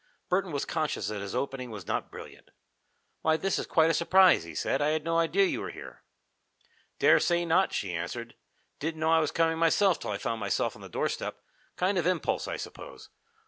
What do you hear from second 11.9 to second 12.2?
of